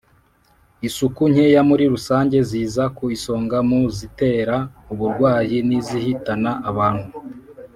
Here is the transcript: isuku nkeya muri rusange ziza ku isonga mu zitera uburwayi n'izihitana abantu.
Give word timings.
isuku 0.87 1.21
nkeya 1.31 1.61
muri 1.69 1.83
rusange 1.93 2.37
ziza 2.49 2.83
ku 2.95 3.03
isonga 3.15 3.57
mu 3.69 3.81
zitera 3.97 4.57
uburwayi 4.93 5.57
n'izihitana 5.67 6.51
abantu. 6.69 7.07